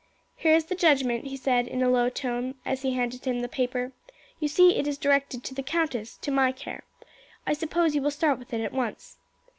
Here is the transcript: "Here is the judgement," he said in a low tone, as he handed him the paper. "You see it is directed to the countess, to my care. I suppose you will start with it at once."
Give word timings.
"Here 0.35 0.55
is 0.55 0.65
the 0.65 0.73
judgement," 0.73 1.25
he 1.27 1.37
said 1.37 1.67
in 1.67 1.83
a 1.83 1.87
low 1.91 2.09
tone, 2.09 2.55
as 2.65 2.81
he 2.81 2.93
handed 2.93 3.25
him 3.25 3.41
the 3.41 3.47
paper. 3.47 3.91
"You 4.39 4.47
see 4.47 4.75
it 4.77 4.87
is 4.87 4.97
directed 4.97 5.43
to 5.43 5.53
the 5.53 5.61
countess, 5.61 6.17
to 6.23 6.31
my 6.31 6.51
care. 6.51 6.85
I 7.45 7.53
suppose 7.53 7.93
you 7.93 8.01
will 8.01 8.09
start 8.09 8.39
with 8.39 8.51
it 8.51 8.61
at 8.61 8.73
once." 8.73 9.17